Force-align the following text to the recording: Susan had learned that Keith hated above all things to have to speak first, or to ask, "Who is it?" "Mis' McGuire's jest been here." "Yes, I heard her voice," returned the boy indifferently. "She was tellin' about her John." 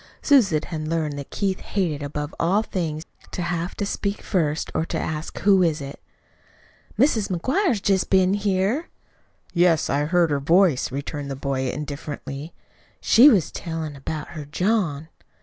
Susan 0.23 0.63
had 0.63 0.87
learned 0.87 1.15
that 1.19 1.29
Keith 1.29 1.59
hated 1.59 2.01
above 2.01 2.33
all 2.39 2.63
things 2.63 3.03
to 3.29 3.43
have 3.43 3.75
to 3.75 3.85
speak 3.85 4.23
first, 4.23 4.71
or 4.73 4.83
to 4.83 4.97
ask, 4.97 5.37
"Who 5.41 5.61
is 5.61 5.79
it?" 5.79 6.01
"Mis' 6.97 7.27
McGuire's 7.27 7.79
jest 7.81 8.09
been 8.09 8.33
here." 8.33 8.89
"Yes, 9.53 9.91
I 9.91 10.05
heard 10.05 10.31
her 10.31 10.39
voice," 10.39 10.91
returned 10.91 11.29
the 11.29 11.35
boy 11.35 11.69
indifferently. 11.69 12.51
"She 12.99 13.29
was 13.29 13.51
tellin' 13.51 13.95
about 13.95 14.29
her 14.29 14.45
John." 14.45 15.07